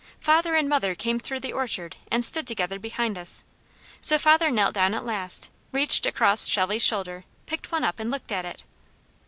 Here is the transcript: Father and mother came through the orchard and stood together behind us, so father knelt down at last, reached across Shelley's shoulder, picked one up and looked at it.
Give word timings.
Father 0.19 0.55
and 0.55 0.67
mother 0.67 0.95
came 0.95 1.19
through 1.19 1.41
the 1.41 1.53
orchard 1.53 1.95
and 2.09 2.25
stood 2.25 2.47
together 2.47 2.79
behind 2.79 3.19
us, 3.19 3.43
so 4.01 4.17
father 4.17 4.49
knelt 4.49 4.73
down 4.73 4.95
at 4.95 5.05
last, 5.05 5.47
reached 5.71 6.07
across 6.07 6.47
Shelley's 6.47 6.83
shoulder, 6.83 7.23
picked 7.45 7.71
one 7.71 7.83
up 7.83 7.99
and 7.99 8.09
looked 8.09 8.31
at 8.31 8.43
it. 8.45 8.63